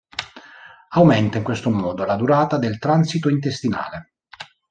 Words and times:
Aumenta, 0.93 1.37
in 1.37 1.43
questo 1.43 1.69
modo, 1.69 2.03
la 2.05 2.15
durata 2.15 2.57
del 2.57 2.79
transito 2.79 3.29
intestinale. 3.29 4.13